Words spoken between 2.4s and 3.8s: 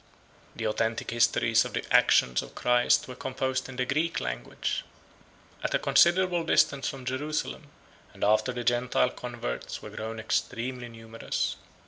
of Christ were composed in